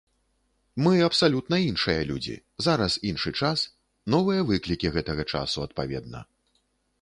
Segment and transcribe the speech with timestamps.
[0.85, 2.35] Мы абсалютна іншыя людзі,
[2.69, 3.67] зараз іншы час,
[4.15, 6.25] новыя выклікі гэтага часу адпаведна.